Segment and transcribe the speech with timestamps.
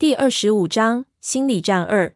[0.00, 2.14] 第二十五章心理战二。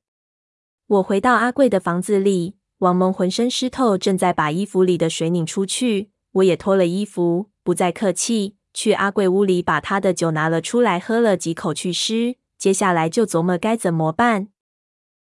[0.86, 6.12] 我回到阿贵的房子里，王蒙浑身湿透，正在把衣服里的水拧出去。
[6.34, 12.36] 我也脱了衣服，不再客气，去阿贵屋里把他的酒拿了出来，喝了几口去湿。
[12.56, 14.46] 接下来就琢磨该怎么办。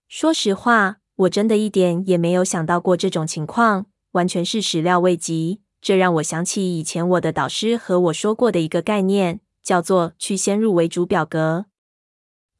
[0.09, 5.61] 说实话，我真的一点也没有想到过这种情况，完全是始料未及。
[5.79, 11.67] 这让我想起以前我的导师和我说过的一个概念，叫做去先入为主表格。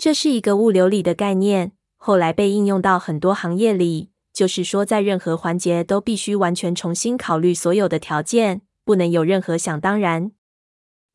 [0.02, 4.09] 这是一个物流里的概念，后来被应用到很多行业里。
[4.34, 10.31] 就是说，在任何环节都必须完全重新考虑所有的条件，不能有任何想当然。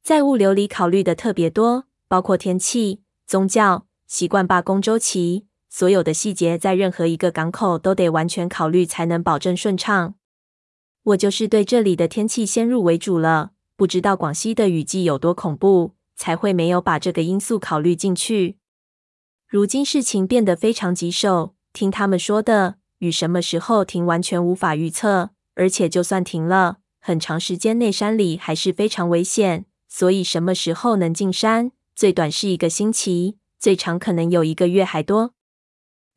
[0.05, 10.15] 在物流里考虑的特别多，包括天气、宗教、习惯、罢工周期，所有的细节在任何一个港口都得完全考虑，才能保证顺畅。
[11.03, 18.59] 我就是对这里的天气先入为主了，不知道广西的雨季有多恐怖，才会没有把这个因素考虑进去。
[19.49, 29.67] 如今事情变得非常棘手，听他们说的，雨什么时候停完全无法预测，而且就算停了，很长时间内山里还是非常危险。
[29.89, 35.33] 所以什么时候能进山，最短是一个星期，最长可能有一个月还多。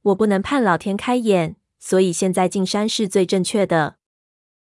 [0.01, 3.97] 我不能盼老天开眼，所以现在进山是最正确的。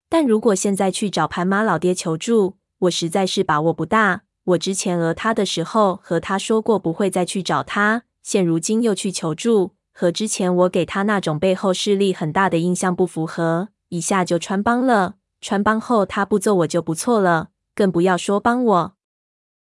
[0.07, 4.21] 但如果现在去找盘马老爹求助，我实在是把握不大。
[4.43, 8.03] 我之前讹他的时候和他说过不会再去找他。
[8.23, 15.15] 现如今又去求助，和之前我给他那种背后势力很大的印象不符合，一下就穿帮了。
[15.41, 18.95] 穿帮后他不揍我就不错了，更不要说帮我。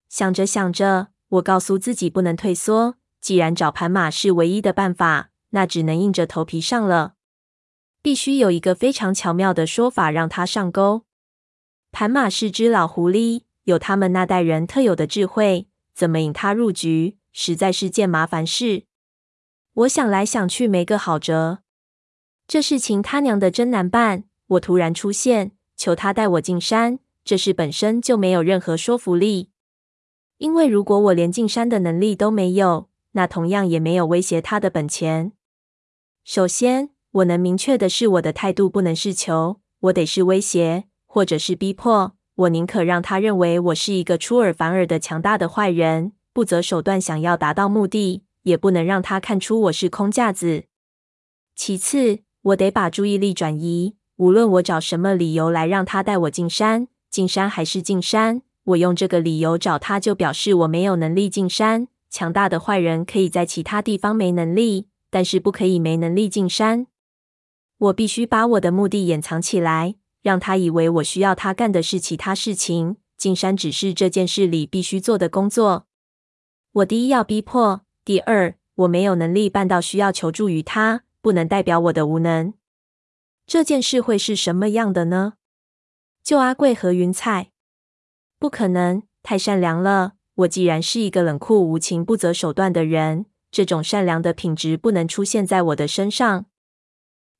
[0.09, 2.95] 想着想着，我告诉自己不能退缩。
[3.21, 7.13] 既然找盘马是唯一的办法，那只能硬着头皮上了。
[8.01, 11.03] 必须有一个非常巧妙的说法让他上钩。
[11.91, 17.18] 盘马是只老狐狸，有他们那代人特有的智慧，怎么引他入局？
[17.31, 18.85] 实在是件麻烦事。
[19.73, 21.59] 我想来想去，没个好辙。
[22.47, 24.25] 这事情他娘的真难办。
[24.47, 29.51] 我突然出现，求他带我进山，这事本身就没有任何说服力。
[30.39, 35.33] 因为如果我连进山的能力都没有，那同样也没有威胁他的本钱。
[36.23, 42.15] 首先，我能明确的是，我的态度不能是求，我得是威胁，或者是逼迫。
[42.35, 46.13] 我宁可让他认为我是一个出尔反尔的强大的坏人。
[46.39, 50.63] 不择手段想要达到目的，也不能让他看出我是空架子。
[51.53, 53.97] 其次，我得把注意力转移。
[54.15, 61.89] 无论我找什么理由来让他带我进山，进山还是进山，我用这个理由找他，就表示我没有能力进山。
[62.09, 66.87] 强大的坏人可以在其他地方没能力，但是不可以没能力进山。
[67.79, 75.87] 我必须把我的目的掩藏起来，让他以为我需要他干的是其他事情，进山只是这件事里必须做的工作。
[76.79, 82.53] 我第一要逼迫，第二，我没有能力办到需要求助于他，不能代表我的无能。
[83.45, 85.33] 这件事会是什么样的呢？
[86.23, 87.51] 救阿贵和云彩？
[88.37, 90.13] 不可能，太善良了。
[90.35, 96.45] 我既然是一个冷酷无情、不择手段的人，这种善良的品质不能出现在我的身上。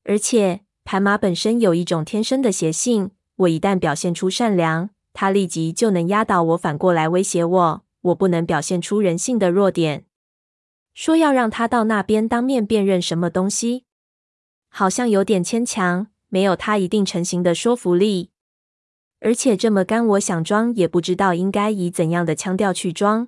[0.03, 7.85] 而且，盘马本身有一种天生的邪性，我一旦表现出善良，他立即就能压倒我，反过来威胁我。
[8.01, 10.05] 我不能表现出人性的弱点，
[10.93, 13.85] 说要让他到那边当面辨认什么东西，
[14.69, 18.31] 好像有点牵强，没有他一定成型的说服力。
[19.21, 23.27] 而且这么干，我想装也不知道应该以怎样的腔调去装。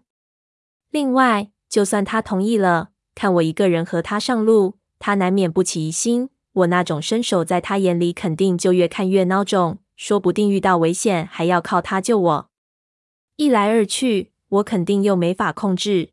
[0.90, 6.30] 另外，就算他同意了，看我一个人和他上路，他难免不起疑心。
[6.54, 12.50] 我那种身手，在他眼里肯定就越看越孬种，说不定遇到危险还要靠他救我。
[13.36, 14.32] 一来二去。
[14.52, 16.12] 我肯定又没法控制。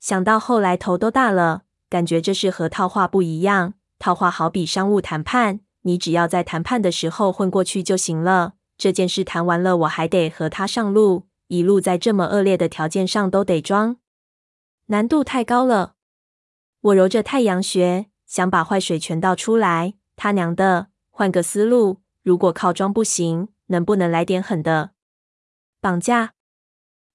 [0.00, 3.74] 想到后来头都大了，感觉这事和套话不一样。
[3.98, 8.54] 套话好比商务谈判，你只要在谈判的时候混过去就行了。
[8.76, 13.98] 这件事谈完了，我还得和他上路，一路在这么恶劣的条件上都得装，
[14.86, 15.94] 难度太高了。
[16.80, 19.94] 我揉着太阳穴，想把坏水全倒出来。
[20.16, 24.90] 他娘的，换个思路，如果靠装不行，能不能来点狠的？
[25.80, 26.32] 绑架？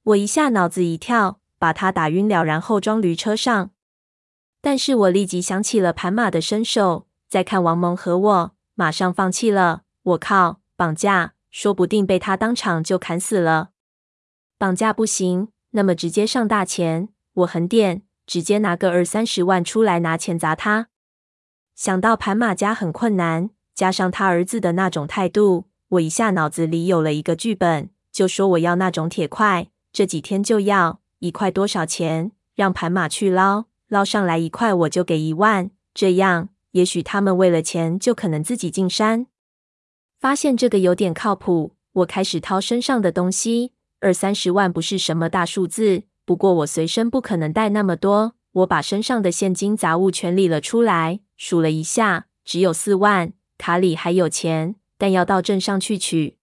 [0.07, 3.71] 我一下脑子一跳，把他打晕了，然后装驴车上。
[4.61, 9.81] 但是我立即想起了盘马的身手，再看王蒙和我，马上放弃了。
[10.03, 13.71] 我靠，绑架，说不定被他当场就砍死了。
[14.57, 17.09] 绑架不行，那么直接上大钱。
[17.33, 20.87] 我狠点，直接拿个二三十万出来拿钱砸他。
[21.75, 29.67] 想到盘马家很困难，加上他儿子的那种态度，我一下脑子里有了一个剧本，就说我要那种铁块。
[29.97, 32.31] 这几天就要一块多少钱？
[32.53, 39.25] 让盘马去捞，捞上来一块我就给一万，这样也许他们为了钱就可能自己进山。
[40.19, 48.35] 发现这个有点靠谱，我开始掏身上的东西，二三十万不是什么大数字，不过我随身不可能带那么多。
[48.51, 56.37] 我把身上的现金杂物全理了出来，数了一下，只有四万，卡里还有钱，但要到镇上去取。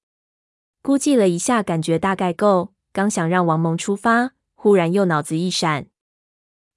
[0.82, 2.73] 估计了一下，感觉大概够。
[2.94, 5.88] 刚想让王蒙出发，忽然又脑子一闪，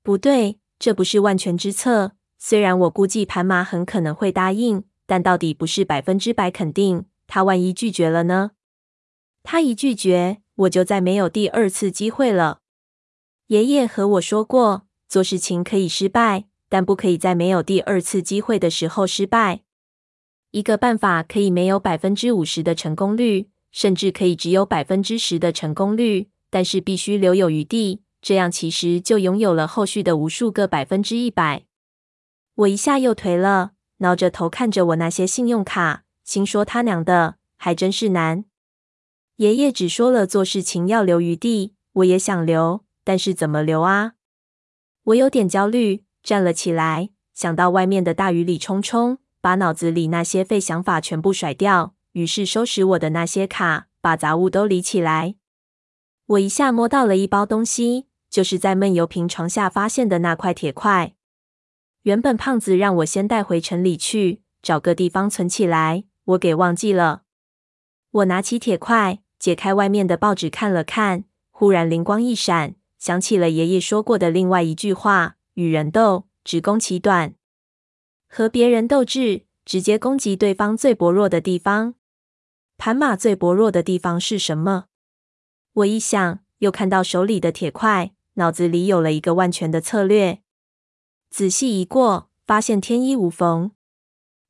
[0.02, 2.14] 不对，这不是万全之策。
[2.40, 7.06] 虽然我估计盘马很可能会答应，但到底不是百分之百肯定。
[7.28, 8.54] 他万一拒绝了呢？
[9.44, 12.62] 他一拒绝，我就再没有第二次机会了。
[13.48, 14.88] 爷爷和我说过。
[15.08, 19.62] 做事情可以失败，但不可以在没有第二次机会的时候失败。
[20.50, 31.66] 一个办法可以没有百分之五十的成功率，甚至可以只有百分之十的成功率，但是必须留有余地，这样其实就拥有了后续的无数个百分之一百。
[32.56, 38.46] 我一下又颓了，挠着头看着我那些信用卡，心说他娘的，还真是难。
[39.36, 44.14] 爷爷只说了做事情要留余地，我也想留，但是怎么留啊？
[45.04, 51.94] 我有点焦虑，站了起来，想到外面的大雨里冲冲，把脑子里那些废想法全部甩掉。
[52.18, 55.36] 于是收拾我的那些卡，把杂物都理起来。
[56.26, 61.14] 我一下摸到了一包东西，就是在闷油瓶床下发现的那块铁块。
[62.02, 67.22] 原本胖子让我先带回城里去，找个地方存起来，我给忘记了。
[68.10, 72.74] 我拿起铁块，解开外面的报纸看了看，忽然灵光一闪。
[72.98, 77.34] 想起了爷爷说过的另外一句话：“与人斗，只攻其短；
[78.28, 81.94] 和别人斗智，直接攻击对方最薄弱的地方。
[82.78, 84.86] 盘马最薄弱的地方是什么？”
[85.74, 90.40] 我一想，又看到手里的铁块，脑子里有了一个万全的策略。
[91.30, 93.72] 仔细一过，发现天衣无缝。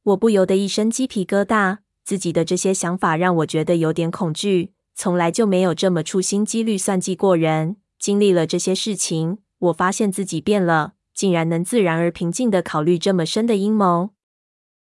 [0.03, 1.79] 我不由得一身鸡皮疙瘩。
[2.03, 4.71] 自己的这些想法让我觉得有点恐惧。
[4.95, 7.75] 从来就没有这么处心积虑算计过人。
[8.00, 14.12] 经历了这些事情，我发现自己变了，竟然能自然而平静地考虑这么深的阴谋。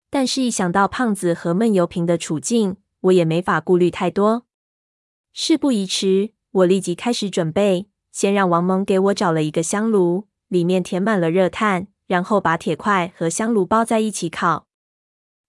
[0.10, 4.46] 但是，一想到胖子和闷油瓶的处境，我也没法顾虑太多。
[5.34, 14.68] 事不宜迟，我立即开始准备，先让王蒙给我找了一个香炉，里面填满了热炭，然后把铁块和香炉包在一起烤。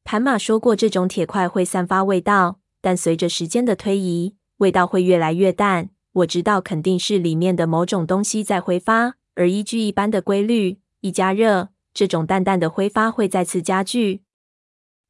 [0.05, 5.91] 盘马说过，这种铁块会散发味道，但随着时间的推移，味道会越来越淡。
[6.13, 14.23] 我知道肯定是里面的某种东西在挥发，而依据一般的规律，一加热，这种淡淡的挥发会再次加剧。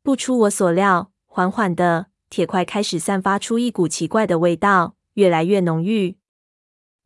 [0.02, 6.18] 不出我所料，缓缓的铁块开始散发出一股奇怪的味道，越来越浓郁。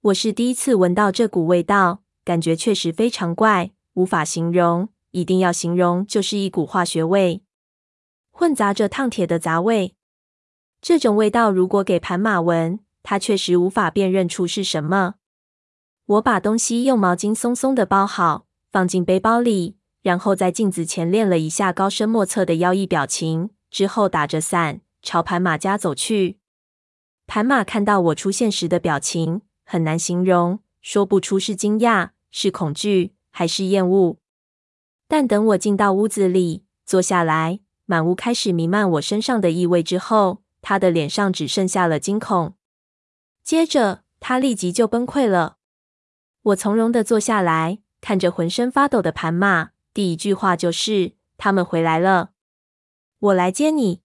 [0.00, 4.88] 我是第一次闻到这股味道，感觉确实非常怪，无法形容。
[5.12, 7.44] 一定要形容，就是一股化学味，
[8.32, 9.94] 混杂着烫铁的杂味。
[10.82, 15.14] 这种味道如果给盘马闻，他确实无法辨认出是什么。
[16.06, 26.38] 我把东西用毛巾松松的包好，放进背包里，然后在镜子前练了一下高深莫测的妖异表情，之后打着伞朝盘马家走去。
[27.26, 34.19] 盘马看到我出现时的表情很难形容，说不出是惊讶、是恐惧还是厌恶。
[35.07, 42.54] 但等我进到屋子里坐下来，满屋开始弥漫我身上的异味之后，他的脸上只剩下了惊恐。
[43.42, 45.57] 接着，他立即就崩溃了。
[46.42, 52.30] 我从容的坐下来，看着浑身发抖的盘马，第一句话就是：“他们回来了，
[53.19, 54.02] 我来接你。”